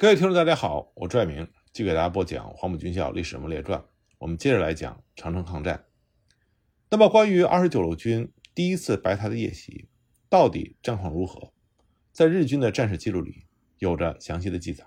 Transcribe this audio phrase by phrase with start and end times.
[0.00, 3.78] 各位听众，大家好，我拽明继续给大家播讲《黄埔军校历史人物列传》。
[4.16, 5.84] 我们接着来讲长城抗战。
[6.88, 9.90] 那么，关于二十九路军第一次白台的夜袭，
[10.30, 11.52] 到底战况如何？
[12.12, 13.44] 在日军的战史记录里
[13.76, 14.86] 有着详细的记载。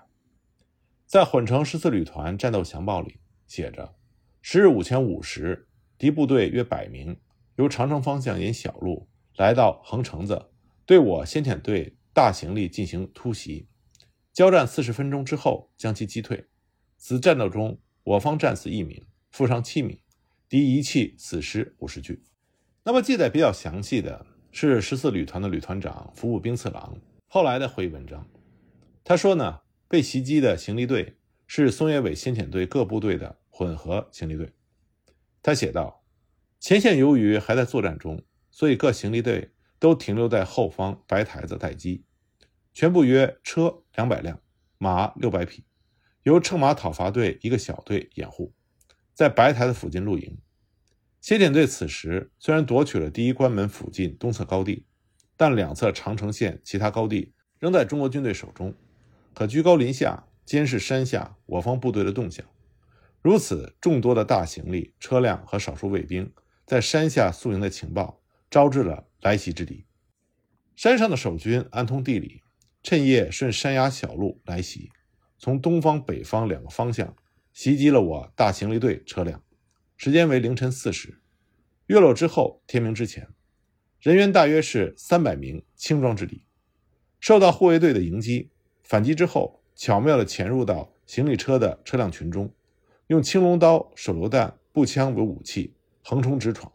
[1.06, 3.94] 在混成十四旅团战斗详报里写着：
[4.42, 7.16] 十日午前五时，敌部队约百名，
[7.54, 10.50] 由长城方向沿小路来到横城子，
[10.84, 13.68] 对我先遣队大行李进行突袭。
[14.34, 16.48] 交战四十分钟之后，将其击退。
[16.98, 20.00] 此战斗中，我方战死一名，负伤七名，
[20.48, 22.24] 敌遗弃死尸五十具。
[22.82, 28.28] 那么，记载比较详细的是十四旅团的旅团长服部兵次郎后来的回忆文章。
[29.04, 31.14] 他说呢，被袭击的行李队
[31.46, 34.52] 是松野尾先遣队各部队的混合行李队。
[35.44, 36.02] 他写道：
[36.58, 38.20] 前线由于还在作战中，
[38.50, 42.02] 所以各行李队都停留在后方白台子待机。
[42.74, 44.40] 全部约车两百辆，
[44.78, 45.64] 马六百匹，
[46.24, 48.52] 由乘马讨伐队一个小队掩护，
[49.14, 50.36] 在白台的附近露营。
[51.20, 54.86] 先遣队此时虽然夺取了第一关门附近东侧高地，
[55.36, 58.74] 但两侧长城线其他高地仍在中国军队手中，
[59.32, 62.44] 可居高临下监视山下我方部队的动向。
[63.22, 66.30] 如此众多的大行李车辆和少数卫兵
[66.66, 68.20] 在山下宿营的情报，
[68.50, 69.86] 招致了来袭之敌。
[70.74, 72.42] 山上的守军安通地理。
[72.84, 74.90] 趁夜顺山崖小路来袭，
[75.38, 77.16] 从东方、北方两个方向
[77.50, 79.42] 袭击了我大行李队车辆。
[79.96, 81.22] 时间为凌晨四时，
[81.86, 83.26] 月落之后，天明之前，
[84.00, 86.44] 人员大约是三百名轻装之敌。
[87.18, 88.50] 受到护卫队的迎击，
[88.82, 92.52] 反击之后，巧妙地潜入到行李车的车辆群中，
[93.06, 96.70] 用青龙刀、手榴弹、步枪为武器横冲直闯。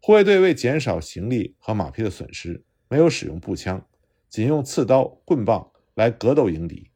[0.00, 3.86] 护卫队为减少行李和马匹的损失，没有使用步枪。
[4.28, 6.90] 仅用刺刀、棍棒来格斗迎敌，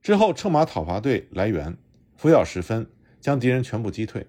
[0.00, 1.76] 之后乘马讨伐队来援，
[2.16, 4.26] 拂晓时分将敌人全部击退。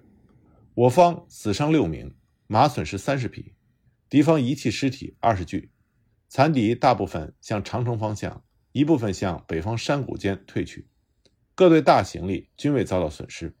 [0.74, 2.14] 我方死伤六名，
[2.46, 3.54] 马损失三十匹，
[4.08, 5.70] 敌方遗弃尸体二十具，
[6.28, 10.88] 残敌大部分向长城方向，一部分向北方山谷间退去。
[11.54, 13.56] 各队大行李均未遭到损失。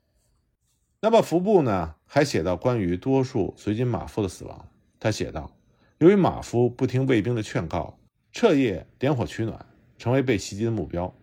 [1.00, 1.96] 那么服部呢？
[2.04, 4.68] 还写到关于多数随军马夫的死亡。
[5.00, 5.56] 他写道：
[5.98, 7.98] 由于马夫不听卫兵的劝告。
[8.32, 9.66] 彻夜点火取暖，
[9.98, 11.14] 成为被袭击的目标。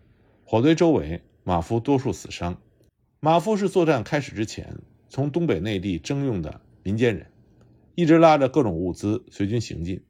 [0.45, 2.61] 火堆周围，马夫多数死伤。
[3.19, 4.77] 马夫是作战开始之前
[5.09, 7.31] 从东北内地征用的民间人，
[7.95, 10.05] 一直拉着各种物资随军行进。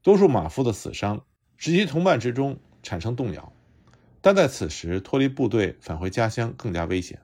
[0.00, 1.24] 多数马夫的死伤
[1.56, 3.52] 使其同伴之中产生动摇，
[4.20, 7.20] 但在此时脱离部队返回家乡更加危险，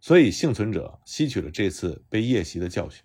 [0.00, 3.02] 所以幸存者吸取了这次被夜袭的教训。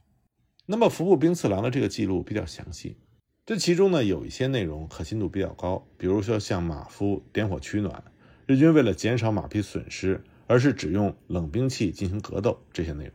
[0.65, 2.97] 那么服部兵次郎的这个记录比较详细。
[3.45, 8.03] 这其中呢，有一些内容可信度比较高，比如说像马夫点火取暖，
[8.47, 13.13] 日军为了减少马匹损失，而是只用冷兵器进行格斗这些内容。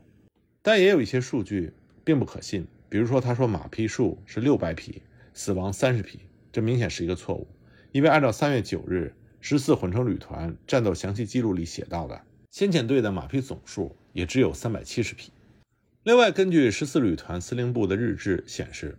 [0.62, 1.72] 但也有一些数据
[2.04, 5.02] 并不可信，比如说他说马匹数是六百匹，
[5.34, 6.20] 死亡三十匹，
[6.52, 7.48] 这明显是一个错误，
[7.90, 12.20] 因为按照三月九日十四混成旅团战斗详细记录里写到的，
[12.52, 15.32] 先遣队的马匹总数也只有三百七十匹。
[16.04, 18.96] 另外，根据十四旅团司令部的日志显示。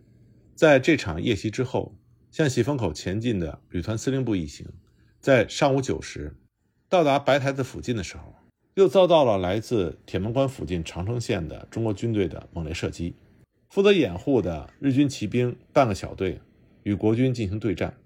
[0.61, 1.95] 在这场夜袭之后，
[2.29, 4.67] 向喜峰口前进的旅团司令部一行，
[5.19, 6.35] 在上午九时
[6.87, 8.35] 到达白台子附近的时候，
[8.75, 13.15] 又遭到了来自铁门关附近长城线的中国军队的猛烈射击。
[13.71, 16.39] 负责掩护的日军骑兵半个小队
[16.83, 17.97] 与国军进行对战。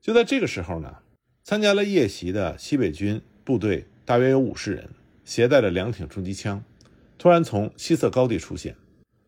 [0.00, 1.00] 就在这个时候呢，
[1.44, 4.88] 参加了夜袭的西北军部队大约有五十人，
[5.26, 6.64] 携带着两挺重机枪，
[7.18, 8.74] 突然从西侧高地出现，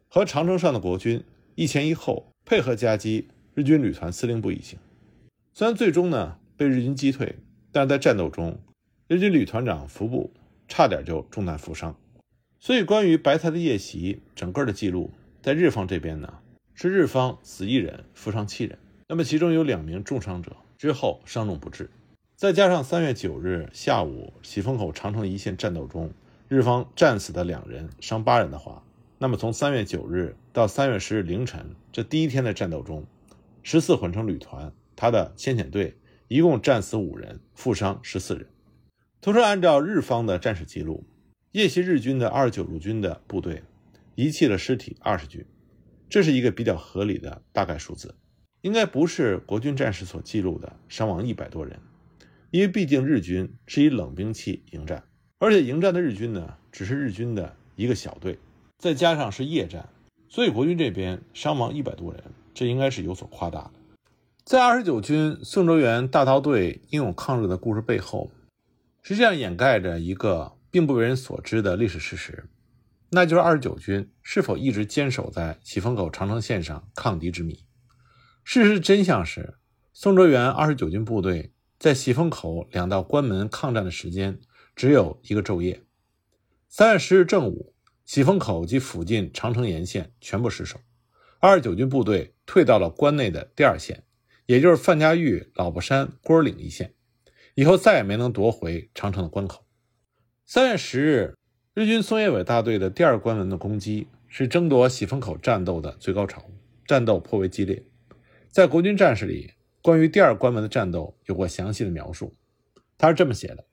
[0.08, 1.22] 和长城上的国军
[1.56, 2.26] 一前一后。
[2.50, 4.76] 配合夹击日军旅团司令部一行，
[5.54, 7.36] 虽然最终呢被日军击退，
[7.70, 8.58] 但是在战斗中，
[9.06, 10.32] 日军旅团长服部
[10.66, 11.94] 差点就中弹负伤。
[12.58, 16.40] 所以关于白台的夜袭整个的记录，在日方这边呢
[16.74, 21.88] 是日方死一人，负伤七人，那么其中有两名重伤者之后伤重不治，
[22.34, 26.10] 再加上三月九日下午喜峰口长城一线战斗中，
[26.48, 28.82] 日方战死的两人，伤八人的话。
[29.22, 33.04] 那么，从三月九日到三月十日凌晨这第一天的战斗中，
[33.62, 38.46] 十四混成旅团他的先遣队一共战死五人，负伤十四人。
[39.20, 41.04] 同时，按照日方的战史记录，
[41.52, 43.62] 夜袭日军的二十九路军的部队
[44.14, 45.44] 遗弃了尸体二十具，
[46.08, 48.14] 这是一个比较合理的大概数字，
[48.62, 51.78] 应该不是国军战士所记录的伤亡一百多人，
[52.50, 55.04] 因为毕竟日军是以冷兵器迎战，
[55.38, 58.38] 而且迎战的日军呢，只是日军的一个小队。
[58.80, 59.90] 再加上是夜战，
[60.30, 62.24] 所以国军这边伤亡一百多人，
[62.54, 63.72] 这应该是有所夸大的。
[64.42, 68.30] 在二十九军宋哲元大刀队英勇抗日的故事背后，
[69.02, 72.48] 实际上掩盖着一个并不为人所知的历史事实，
[73.10, 77.62] 那就是二十九军是否一直坚守在喜峰口长城线上抗敌之谜。
[78.44, 79.58] 事实真相是，
[79.92, 84.40] 宋哲元二十九军部队在喜峰口两道关门抗战的时间
[84.74, 85.82] 只有一个昼夜。
[86.66, 87.74] 三月十日正午，
[88.10, 90.80] 喜峰口及附近长城沿线全部失守，
[91.38, 94.02] 二十九军部队退到了关内的第二线，
[94.46, 96.92] 也就是范家峪、老婆山、郭儿岭一线。
[97.54, 99.64] 以后再也没能夺回长城的关口。
[100.44, 101.36] 三月十日，
[101.72, 106.44] 日军松叶伟大队的第二关门的攻击是争夺喜峰口战斗的最高潮，
[106.84, 107.80] 战斗颇为激烈。
[108.48, 109.52] 在国军战士里，
[109.82, 112.34] 关于第二关门的战斗有过详细的描述。
[112.98, 113.66] 他是这么写的：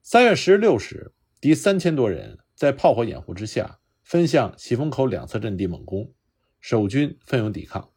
[0.00, 1.10] 三月十日六时，
[1.40, 6.12] 敌三千多人在炮火掩护之下，分向喜峰口两侧阵地猛攻，
[6.60, 7.90] 守军奋勇抵抗，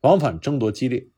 [0.00, 1.08] 往返争夺激烈。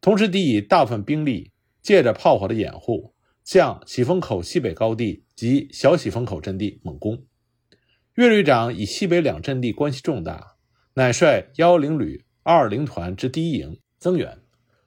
[0.00, 1.52] 同时，敌以大部分兵力。
[1.82, 7.24] 借着炮火的掩护，向喜峰口西北高地及小喜峰口阵地猛攻。
[8.16, 10.58] 岳旅长以西北两阵地关系重大，
[10.92, 14.42] 乃率幺零旅二二零团之第一营增援，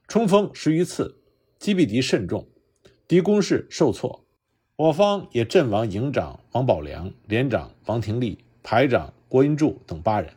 [0.08, 1.20] 冲锋十余次，
[1.58, 2.48] 击毙敌甚众，
[3.08, 4.23] 敌攻势受挫。
[4.76, 10.34] 我方也阵亡营长王宝良、连长王廷立、排长郭英柱等八人，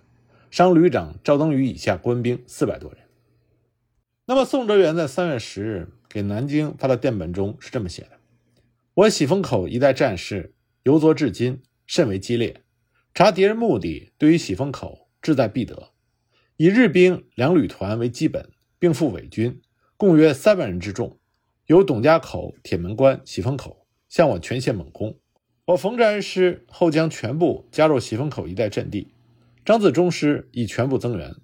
[0.51, 3.01] 伤旅长赵登禹以下官兵四百多人。
[4.27, 5.93] 那么，宋哲元在三月十日。
[6.09, 8.13] 给南京发的电本中是这么写的
[8.95, 10.55] ：“我喜峰口一带战事
[10.85, 12.63] 由昨至今甚为激烈，
[13.13, 15.91] 查敌人目的，对于喜峰口志在必得。
[16.57, 19.61] 以日兵两旅团为基本，并附伪军，
[19.99, 21.19] 共约三万人之众，
[21.67, 25.17] 由董家口、铁门关、喜峰口向我全线猛攻。
[25.67, 29.15] 我冯治安师后将全部加入喜峰口一带阵地，
[29.65, 31.35] 张自忠师已全部增援。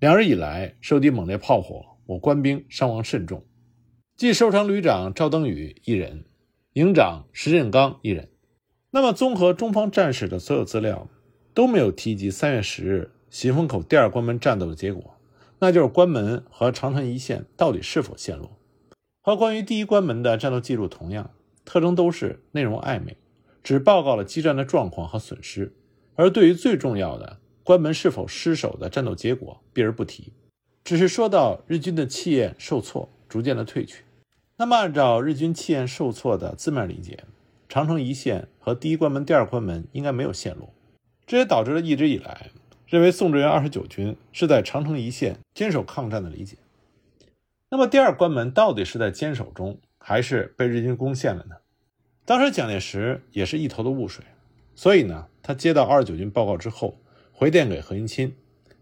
[0.00, 3.44] 两日以来，受敌猛烈炮火，我官兵伤亡甚重。”
[4.16, 6.24] 即受伤旅长赵登禹一人，
[6.74, 8.28] 营长石振刚一人。
[8.90, 11.08] 那么，综合中方战史的所有资料，
[11.54, 15.14] 都没有提及三月十日喜峰口第二关门战斗的结果，
[15.60, 18.58] 那就是关门和长城一线到底是否陷落。
[19.22, 21.30] 和关于第一关门的战斗记录同样，
[21.64, 23.16] 特征都是内容暧昧，
[23.62, 25.72] 只报告了激战的状况和损失，
[26.14, 30.32] 而对于最重要的关门是否失守的战斗结果避而不提，
[30.82, 34.04] 只是说到日军的气焰受挫，逐渐的退去。
[34.56, 37.24] 那么，按照日军气焰受挫的字面理解，
[37.68, 40.74] 长城一线和第一关门、第二关门应该没有陷落，
[41.26, 42.50] 这也导致了一直以来
[42.86, 46.56] 认为宋哲元二十九军是在长城一线坚守抗战的理解。
[47.70, 51.58] 那么，第二关门到底是在坚守中，还是被日军攻陷了呢？
[52.24, 54.24] 当时蒋介石也是一头的雾水，
[54.74, 56.98] 所以呢，他接到二十九军报告之后，
[57.30, 58.34] 回电给何应钦，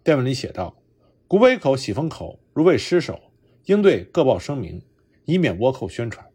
[0.03, 0.81] 电文里写道
[1.29, 3.21] ：“古北口、喜峰口如未失守，
[3.67, 4.81] 应对各报声明。”
[5.31, 6.27] 以免倭寇宣传，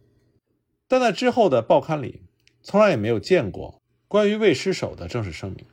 [0.87, 2.21] 但在之后的报刊里，
[2.61, 5.65] 从来也没有见过关于未失守的正式声明。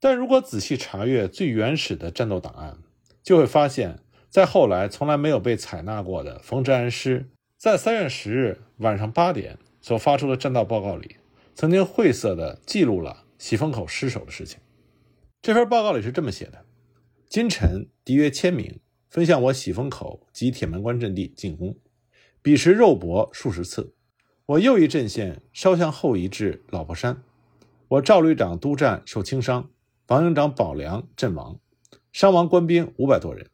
[0.00, 2.78] 但如果仔细查阅最原始的战斗档案，
[3.22, 11.16] 就会发现，在后来从来没有被采纳过的冯治安师在三月十日晚上八点所发出的战斗报告里，
[11.56, 14.60] 曾经晦涩地记录了喜峰口失守的事情。
[15.42, 16.64] 这份报告里是这么写的：
[17.28, 18.78] 今晨敌约千名，
[19.10, 21.76] 分向我喜峰口及铁门关阵地进攻。
[22.42, 23.92] 彼时肉搏数十次，
[24.46, 27.24] 我右翼阵线稍向后移至老婆山，
[27.88, 29.68] 我赵旅长督战受轻伤，
[30.06, 31.58] 王营长保良阵亡，
[32.12, 33.50] 伤亡官兵五百多人，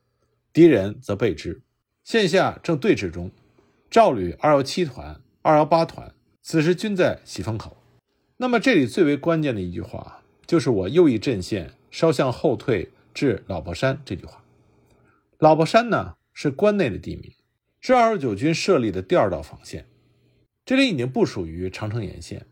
[0.52, 1.62] 敌人则备之，
[2.04, 3.30] 线下正对峙中。
[3.94, 7.76] 赵旅二幺七团、二幺八团此时均在喜峰口。
[8.38, 14.42] 那么这里最为关键的一句话，就是我右翼阵线稍向后退至老婆山这句话。
[15.38, 17.30] 老婆山呢，是关内的地名。
[17.78, 19.86] 是二十九军设立的第二道防线，
[20.66, 22.44] 这里已经不属于长城沿线，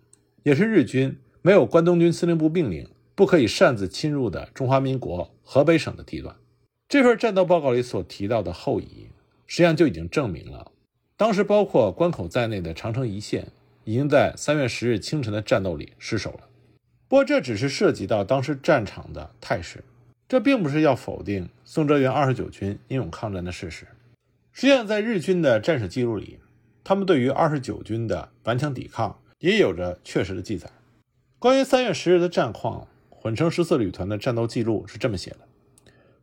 [0.44, 6.36] 也是日军没有关东军司令部命令不可以擅自侵入的中华民国河北省的地段。
[6.88, 9.08] 这份战斗报告里所提到的后移，
[9.48, 10.70] 实际上就已经证明了，
[11.22, 13.46] 当时包括关口在内的长城一线
[13.84, 16.48] 已经在三月十日清晨的战斗里失守了。
[17.06, 19.84] 不过这只是涉及到当时战场的态势，
[20.28, 23.86] 这并不是要否定宋哲元二十九军英勇抗战的事实。
[24.50, 26.40] 实际上，在日军的战史记录里，
[26.82, 30.68] 他们对于二十九军的顽强抵抗也有着确实的记载。
[31.38, 35.46] 关于三月十日的战况，混成十四旅团的战斗记录是这么写的：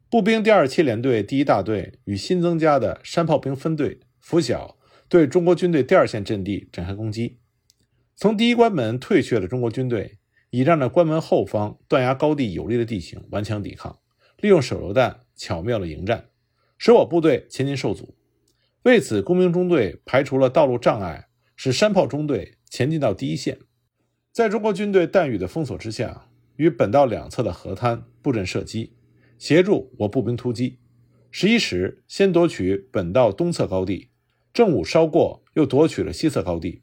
[0.09, 4.75] 步兵第二七联队第一大队与新增加的山炮兵分队拂晓
[5.09, 7.39] 对中国军队第二线阵地展开攻击。
[8.15, 10.19] 从第一关门退却的中国军队，
[10.51, 13.99] 倚仗着关门后方断崖高地有利的地形顽强抵抗，
[14.37, 16.29] 利用手榴弹巧妙的迎战，
[16.77, 18.15] 使我部队前进受阻。
[18.83, 23.57] 为此，工兵中队排除了道路障碍，使山炮中队前进到第一线，
[24.31, 28.93] 在中国军队弹雨的封锁之下，与本道两侧的河滩布阵射击，
[29.39, 30.77] 协助我步兵突击。
[31.31, 34.08] 十一时先夺取本道东侧高地，
[34.53, 36.81] 正午稍过又夺取了西侧高地，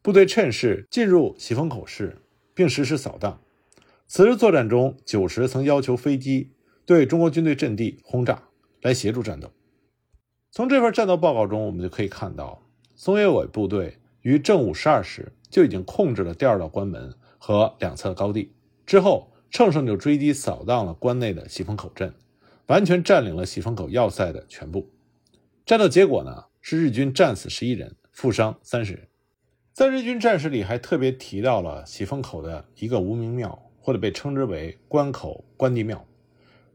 [0.00, 2.22] 部队趁势进入喜峰口市，
[2.54, 3.40] 并实施扫荡。
[4.06, 6.50] 此日作战中，九十曾要求飞机
[6.84, 8.42] 对中国军队阵地轰炸，
[8.80, 9.50] 来协助战斗。
[10.50, 12.62] 从这份战斗报告中，我们就可以看到，
[12.94, 18.52] 松野伟部队于正午十二时就已经控制了第二道关门和两侧高地，
[18.84, 22.14] 之后乘胜就追击扫荡了关内的喜峰口镇。
[22.68, 24.88] 完全占领了喜峰口要塞的全部。
[25.66, 29.08] 战斗结果呢是日军战死十一人，负伤三十人。
[29.74, 36.06] 在日军战史里还特别提到了喜峰口的一个无名庙，或者被称之为关口关帝庙。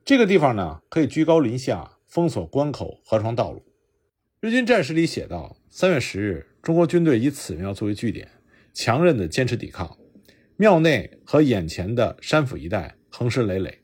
[0.06, 3.66] 这个地方呢可以居高临下封锁关口河床道路。
[4.40, 8.30] 日军战史里写道：三月十日，中国军队以此庙作为据点，
[8.74, 9.98] 强韧的坚持抵抗。
[10.58, 13.80] 庙内和眼前的山府一带横尸累累，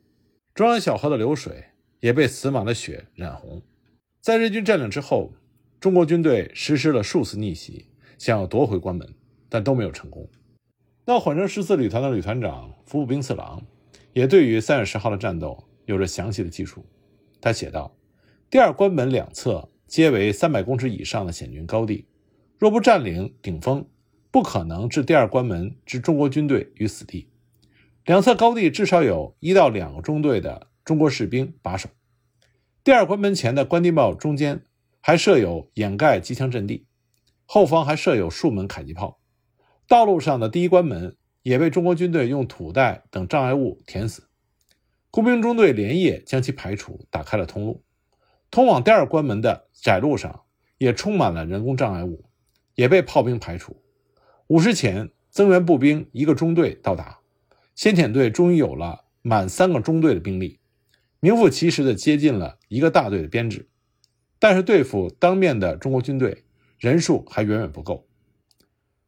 [0.54, 1.66] 中央小河的流水。
[2.04, 3.62] 也被死马的血染红。
[4.20, 5.32] 在日军占领之后，
[5.84, 7.88] 中国军队实施了数次逆袭，
[8.18, 9.16] 想要夺回关门，
[9.50, 10.30] 但都没有成功。
[11.04, 13.62] 那缓征十四旅团的旅团长服部兵次郎
[14.14, 16.86] 也对于三月十号的战斗有着详细的记述。
[17.42, 17.94] 他写道
[18.50, 22.06] ：“第二关门两侧皆为三百公尺以上的险峻高地，
[22.58, 23.86] 若不占领顶峰，
[24.32, 27.28] 不可能置第二关门之中国军队于死地。
[28.06, 31.90] 两侧高地至少有一到两个中队的。”中国士兵把守
[32.86, 34.64] 第二关门前的关帝庙中间
[35.06, 36.88] 还设有掩盖机枪阵地，
[37.46, 39.20] 后方还设有数门迫击炮。
[39.86, 44.30] 道路上的第一关门也被中国军队用土袋等障碍物填死，
[45.12, 47.84] 工兵中队连夜将其排除，打开了通路。
[48.50, 50.44] 通往第二关门的窄路上
[50.78, 52.24] 也充满了人工障碍物，
[52.76, 53.76] 也被炮兵排除。
[54.48, 57.20] 午时前，增援步兵一个中队到达，
[57.76, 60.62] 先遣队终于有了满三个中队的兵力。
[61.20, 63.68] 名副其实的接近了一个大队的编制，
[64.44, 66.44] 但是对付当面的中国军队
[66.78, 68.06] 人数还远远不够。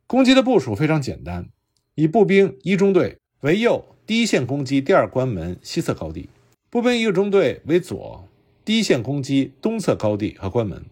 [0.08, 1.50] 攻击的部署非常简单，
[1.96, 6.30] 以步兵一中队为右，第一线攻击第二关门西侧高地；
[6.70, 8.26] 步兵一个中队为左，
[8.64, 10.86] 第一线攻击东侧高地和关门。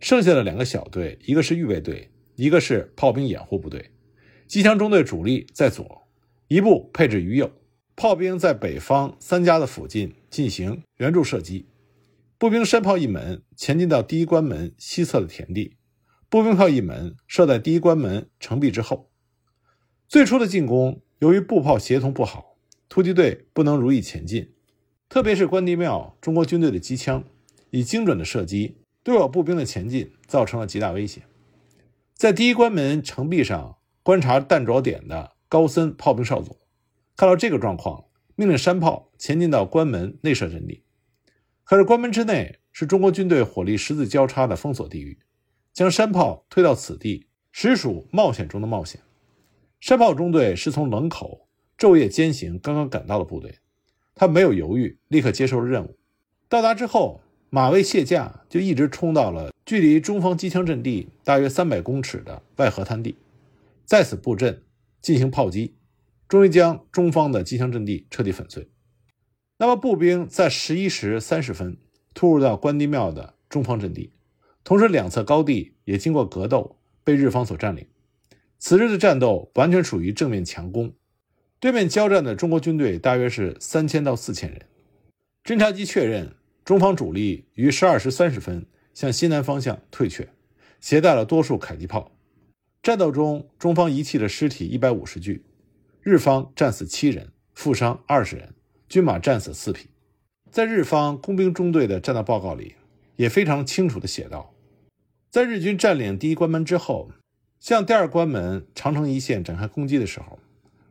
[0.00, 3.90] 剩下的两个小队，一个是预备队，一个是炮兵掩护部队。
[4.46, 6.00] 机枪中队主力在左，
[6.48, 7.52] 一部配置于右。
[7.94, 11.66] 炮兵在北方三家的附近进行援助射击，
[12.42, 15.76] 步兵山炮一门前进到第一关门西侧的田地，
[16.28, 19.12] 步兵炮一门设在第一关门城壁之后。
[20.08, 22.56] 最初的进攻由于步炮协同不好，
[22.88, 24.52] 突击队不能如意前进，
[25.08, 27.22] 特别是关帝庙中国军队的机枪
[27.70, 31.22] 以精准的射击，对我步兵的前进造成了极大威胁。
[32.16, 36.56] 在第一关门城壁上观察弹着点的高森炮兵少佐。
[37.14, 40.81] 看到这个状况，命令山炮前进到关门内设阵地。
[41.64, 45.18] 可是关门之内是中国军队火力十字交叉的封锁地域，
[45.72, 49.00] 将山炮推到此地，实属冒险中的冒险。
[49.80, 53.58] 山炮中队是从冷口昼夜兼行刚刚赶到的部队，
[54.14, 55.98] 他没有犹豫，立刻接受了任务。
[56.48, 63.16] 到达之后，马未卸架，就一直冲到了距离中方机枪阵地大约三百公尺的外河滩地，
[63.84, 64.62] 在此布阵
[65.00, 65.74] 进行炮击。
[66.28, 68.68] 终于将中方的机枪阵地彻底粉碎。
[69.62, 71.76] 那么，步兵在十一时三十分
[72.14, 74.10] 突入到关帝庙的中方阵地，
[74.64, 77.86] 同时两侧高地也经过格斗被日方所占领。
[78.58, 80.92] 此日的战斗完全属于正面强攻，
[81.60, 84.62] 对面交战的中国军队大约是三千到四千人。
[85.44, 90.28] 侦察机确认，中方主力于十二时三十分向西南方向退却，
[90.80, 92.10] 携带了多数迫击炮。
[92.82, 95.44] 战斗中，中方遗弃的尸体一百五十具。
[96.00, 98.56] 日方战死七人，负伤二十人，
[98.92, 99.88] 军马战死四匹。
[100.50, 102.74] 在日方工兵中队的战斗报告里，
[103.16, 104.52] 也非常清楚地写道：
[105.30, 107.08] 在日军占领第一关门之后，
[107.58, 110.38] 向第二关门长城一线展开攻击的时候，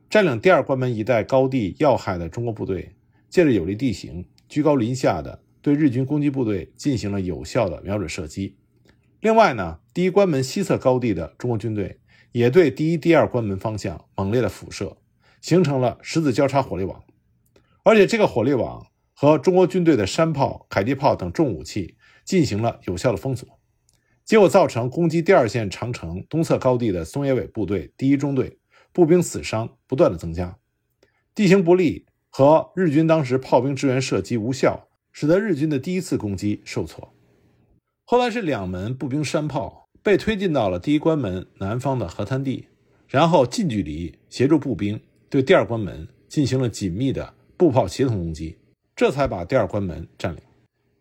[0.09, 2.95] 占领第二关门一带高地要害的中国部队，
[3.29, 8.55] 借着有利地形，居高临下的对日军攻击部队进行了有效的瞄准射击。
[9.19, 11.99] 另外呢，第一关门西侧高地的中国军队
[12.31, 14.97] 也对第一、第二关门方向猛烈的辐射。
[15.39, 17.03] 形成了十字交叉火力网，
[17.83, 23.47] 而且这个火力网和中国军队的山炮、迫击炮等重武器进行了有效的封锁，
[24.23, 28.59] 结果造成攻击第二线长城东侧高地的松野尾部队第一中队
[28.91, 30.57] 步兵死伤不断的增加，
[31.33, 37.13] 地形不利和日军当时炮兵支援射击无效，使得日军的第一次攻击受挫。
[38.03, 42.67] 后来是两门步兵山炮被推进到了第一关门南方的河滩地。
[43.07, 44.97] 然后近距离协助步兵
[45.29, 48.57] 对第二关门进行了紧密的步炮协同攻击，
[48.95, 50.41] 这才把第二关门占领。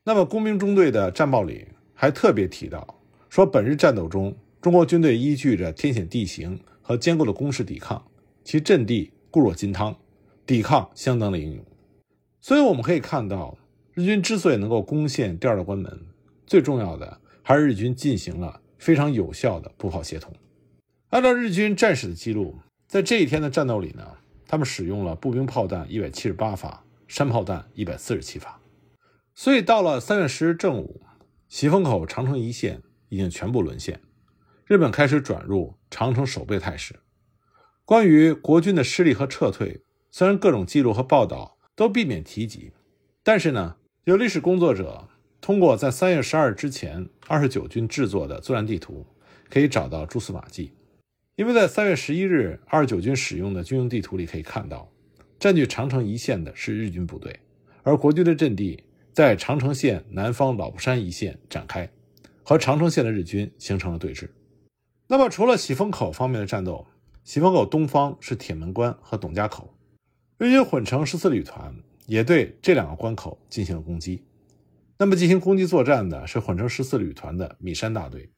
[0.04, 3.00] 那么，工兵中队的战报里还特别提到，
[3.30, 8.04] 说本日战斗中，中国军队依据着天险地形和坚固的工事抵抗，
[8.44, 9.96] 其阵地固若金汤，
[10.44, 11.64] 抵抗相当的英勇。
[12.42, 13.56] 所以我们可以看到，
[13.94, 15.98] 日军之所以能够攻陷第二道关门，
[16.46, 20.30] 最重要的还是日军进行了非常有效的步炮协同。
[21.08, 24.06] 按照日军战士的记录，在这一天的战斗里呢，
[24.50, 28.60] 他们使用了步兵炮弹一百七十八发，山炮弹一百四十七发。
[29.32, 31.02] 所以到了三月十日正午，
[31.48, 34.00] 喜峰口长城一线已经全部沦陷，
[34.66, 36.96] 日本开始转入长城守备态势。
[37.84, 42.72] 关于国军的失利和撤退，虽然各种记录和报道都避免提及，
[43.22, 45.06] 但是呢，有历史工作者
[45.40, 49.06] 通过在三月十二日之前二十九军制作的作战地图，
[49.48, 50.72] 可以找到蛛丝马迹。
[51.40, 54.92] 因为在三月十一日二十九军使用的军用地图里可以看到，
[55.38, 57.34] 占据长城一线的是日军部队，
[57.82, 58.84] 而国军的阵地。
[59.14, 61.90] 在长城线南方老布山一线展开，
[62.42, 64.28] 和长城线的日军形成了对峙。
[65.08, 66.86] 那么，除了喜峰口方面的战斗，
[67.24, 69.74] 喜峰口东方是铁门关和董家口，
[70.36, 74.22] 日军混成十四旅团也对这两个关口进行了攻击。
[74.98, 78.30] 那么，进行攻击作战的是混成十四旅团的米山大队，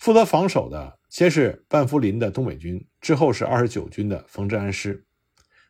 [0.00, 5.04] 负责防守的先是万福林的东北军，之后是二十九军的冯治安师。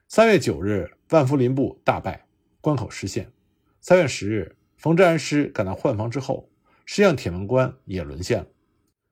[0.07, 2.27] 三月九日，万福林部大败，
[2.61, 3.33] 关口失陷。
[3.81, 6.49] 三月十日，冯治安师赶到换防之后，
[6.87, 8.47] 实际上铁门关也沦陷了。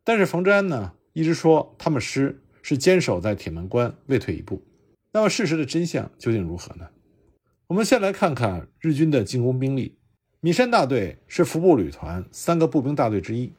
[0.04, 4.64] 但是冯治安呢，一直说他们师是坚守在铁门关，未退一步。
[5.10, 6.90] 那么事实的真相究竟如何呢？
[7.66, 9.98] 我们先来看看日军的进攻兵力。
[10.38, 13.52] 米山大队是服部旅团三个步兵大队之一。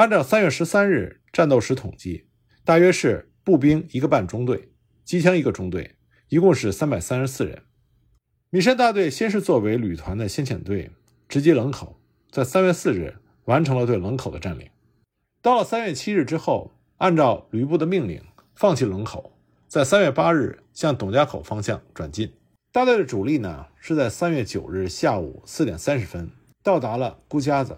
[0.00, 2.24] 按照三月十三日战斗时统计，
[2.64, 4.72] 大约是步兵一个半中队，
[5.04, 5.96] 机枪一个中队，
[6.30, 7.64] 一共是三百三十四人。
[8.48, 10.90] 米山大队先是作为旅团的先遣队
[11.28, 14.70] 直击冷口，在三月四日完成了对冷口的占领。
[15.42, 18.24] 到了三月七日之后，按照旅部的命令，
[18.54, 22.32] 放弃冷口，在三月八日向董家口方向转进。
[22.72, 26.30] 大队的主力呢是在三月九日下午四点三十分
[26.62, 27.76] 到达了孤家子。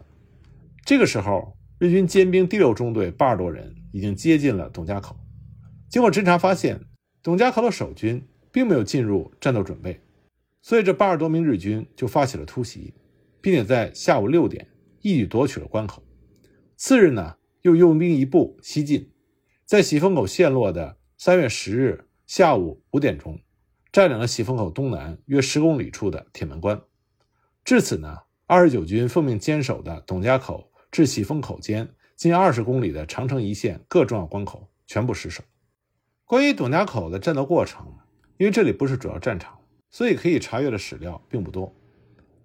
[0.84, 5.16] 这个时候，日军尖兵第六中队八十多人已经接近了董家口。
[5.88, 6.80] 经过侦查发现，
[7.24, 10.00] 董家口的守军并没有进入战斗准备。
[10.60, 12.94] 所以，这八十多名日军就发起了突袭，
[13.40, 14.68] 并且在下午六点
[15.00, 16.04] 一举夺取了关口。
[16.76, 19.10] 次日呢，又用兵一部西进，
[19.66, 23.40] 在喜峰口陷落的三月十日下午五点钟，
[23.90, 26.80] 占领了喜峰口东南约十公里处的铁门关。
[27.64, 35.42] 至此呢，二十九军奉命坚守的董家口至喜峰口间近二十公里的长城一线各重要关口全部失守。
[36.24, 37.92] 关于董家口的战斗过程，
[38.38, 39.58] 因为这里不是主要战场。
[39.94, 41.70] 所以可以查阅的史料并不多，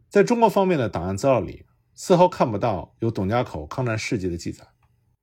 [0.09, 1.63] 在中国方面的档案资料里，
[1.95, 4.67] 丝毫看不到有董家口抗战事迹的记载。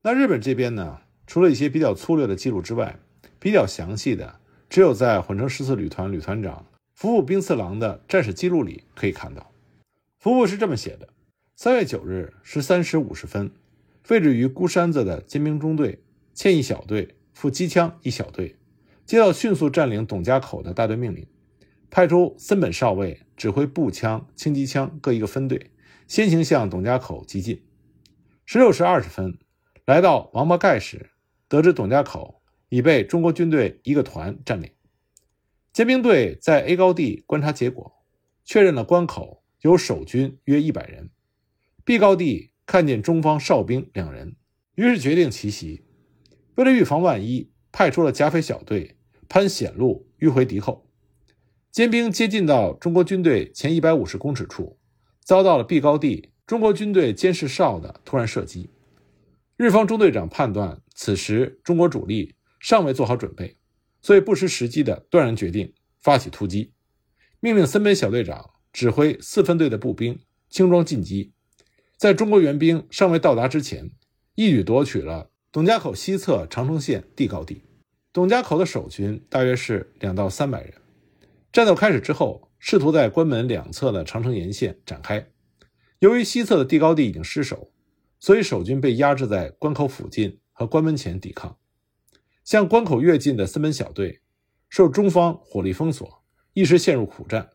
[0.00, 2.98] 那日本这边呢，除了一些比较粗略的记录之外，
[3.38, 9.52] 比较详细的只有在混成十四旅团旅团长服部兵次郎的战史记录里可以看到。
[10.18, 11.06] 服部是这么写的：
[11.56, 13.52] 三月九日十三时五十分，
[14.08, 16.02] 位置于孤山子的尖兵中队
[16.34, 18.56] 欠一小队副机枪一小队，
[19.06, 21.24] 接到迅速占领董家口的大队命令。
[21.90, 25.70] 派出森本少尉指挥步枪、轻机枪各一个分队，
[26.08, 27.62] 先行向董家口急进。
[28.44, 29.38] 十六时二十分，
[29.86, 31.10] 来到王八盖时，
[31.46, 34.68] 得知董家口已被中国军队一个团占领。
[35.72, 38.02] 尖兵队在 A 高地观察结果，
[38.44, 41.10] 确认了关口有守军约一百人。
[41.87, 44.37] B 高地看见中方哨兵两人，
[44.75, 45.85] 于是决定奇袭。
[46.55, 48.97] 为了预防万一，派出了甲斐小队
[49.29, 50.88] 攀险路迂回敌后。
[51.70, 54.79] 尖兵接近到中国军队前一百五十公尺处，
[55.23, 58.70] 遭到了 B 高地中国军队监视哨的突然射击。
[59.59, 63.59] 日方中队长判断此时中国主力尚未做好准备，
[64.01, 65.70] 所以不失时机的断然决定
[66.01, 66.73] 发起突击，
[67.40, 70.18] 命令森本小队长指挥四分队的步兵
[70.49, 71.34] 轻装进击，
[72.04, 73.90] 在中国援兵尚未到达之前，
[74.34, 77.62] 一举夺取了董家口西侧长城线地高地。
[78.12, 80.74] 董家口的守军大约是两到三百人。
[81.50, 85.26] 战斗开始之后，试图在关门两侧的长城沿线展开。
[86.00, 87.72] 由于西侧的地高地已经失守，
[88.20, 91.56] 所以守军被压制在关口附近和关门前抵抗。
[92.44, 94.20] 向关口越近的森本小队
[94.68, 97.48] 受中方火力封锁，一时陷入苦战。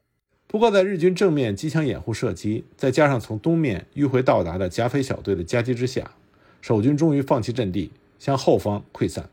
[0.52, 6.16] 不过，在日军正面机枪掩护射击，再加上从东面迂回到达的甲斐小队的夹击之下，
[6.60, 9.30] 守军终于放弃阵地，向后方溃散。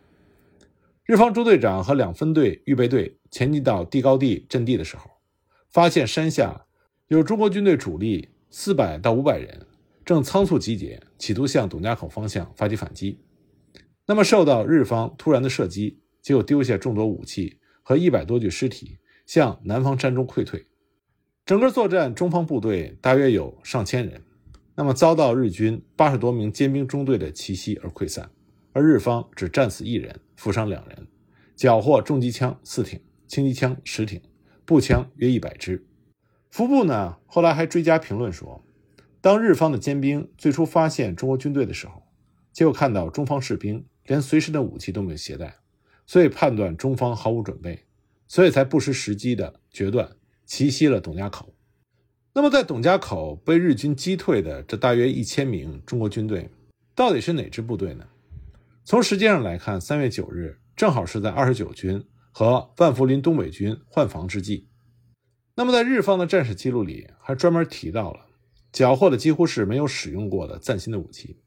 [1.06, 5.10] 日方中队长和两分队预备队前进到地高地阵地的时候，
[5.70, 6.66] 发现山下
[7.08, 9.64] 有中国军队主力四百到五百人，
[10.04, 13.18] 正仓促集结，企图向董家口方向发起反击。
[14.04, 20.66] 那么，受到日方突然的射击，结果丢下众多武器和一百多具尸体，向南方山中溃退。
[21.46, 24.20] 整个作战，中方部队大约有上千人，
[24.74, 28.28] 那么遭到日军八十多名尖兵中队的奇袭而溃散，
[28.72, 30.18] 而日方只战死一人。
[30.34, 31.06] 负伤两人，
[31.54, 34.20] 缴获重机枪四挺，轻机枪十挺，
[34.64, 35.86] 步枪约一百支。
[36.50, 38.66] 福部呢，后来还追加评论说，
[39.20, 42.02] 当日方的尖兵最初发现中国军队的时候，
[42.52, 45.58] 结果看到中方士兵连随身的武器都没有携带，
[46.06, 47.84] 所以判断中方毫无准备，
[48.26, 50.10] 所以才不失时机的决断
[50.46, 51.52] 奇袭了董家口。
[52.32, 56.48] 那么，在董家口被日军击退的这大约一千名中国军队，
[56.94, 58.06] 到底是哪支部队呢？
[58.84, 64.68] 从时间上来看，三月九日正好是在二十九军和万福林东北军换防之际。
[65.54, 68.26] 那么，在日方的战史记录里，还专门提到了
[68.70, 71.38] 缴获的几乎是没有使用过的崭新的武器。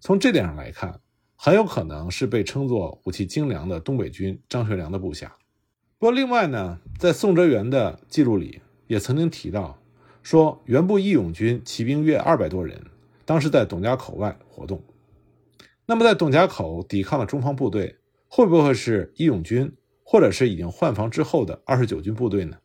[0.00, 1.00] 从这点上来看，
[1.36, 5.34] 很有可能是被称作武器精良的东北军张学良的部下。
[6.04, 9.80] 不过，另外呢，在宋哲元的记录里也曾经提到，
[10.22, 12.78] 说原部义勇军骑兵约二百多人，
[13.24, 14.84] 当时在董家口外活动。
[15.86, 17.96] 那么，在董家口抵抗的中方部队，
[18.28, 22.58] 会不会是义勇军，或者是已经换防之后的二十九军部队呢？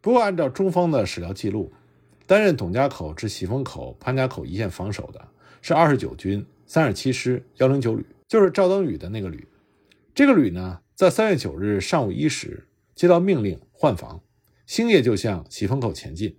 [0.00, 1.72] 不过，按照中方的史料记录，
[2.28, 5.20] 担任董家口至喜峰口、潘家口一线防守的
[5.60, 9.48] 是二十九军三十七师幺零九旅，就是赵登禹的那个旅。
[10.14, 14.22] 这个旅呢，在三月九日上午一时接到命令换防，
[14.66, 16.38] 星夜就向喜峰口前进。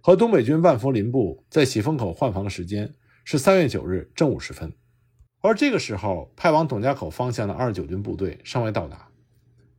[0.00, 4.72] 和东北军万福林部在喜峰口换防的时间是三月九日正午时分。
[5.40, 9.08] 而这个时候，派往董家口方向的二十九军部队尚未到达。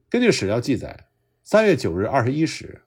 [0.10, 1.08] 根据史料记载，
[1.44, 2.84] 三月九日二十一时，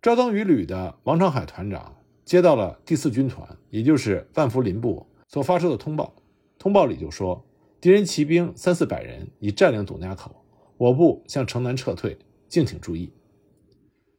[0.00, 6.14] 赵登禹旅的王长海团长接到了第四军团，也就是万福林部所发出的通报。
[6.58, 7.46] 通报里就说，
[7.80, 10.44] 敌人骑兵三四百人已占领董家口，
[10.76, 12.18] 我部向城南撤退，
[12.52, 13.10] 敬请注意。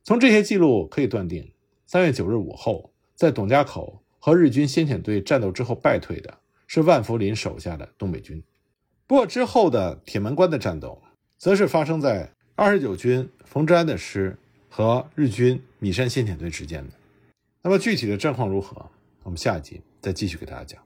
[0.04, 1.54] 从这些记录可以断定，
[1.86, 6.40] 三月九日午后，在董家口和日军先遣队战斗之后败退的。
[6.66, 8.42] 是万福林手下的东北军，
[9.06, 11.00] 不过之后的铁门关的战斗，
[11.38, 14.36] 则是发生在二十九军冯治安的师
[14.70, 16.94] 和日军米山先遣队之间的。
[17.62, 18.90] 那么具体的战况如何？
[19.22, 20.83] 我们下一集再继续给大家讲。